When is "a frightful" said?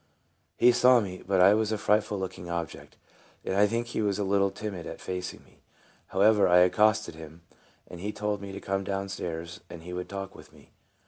1.71-2.17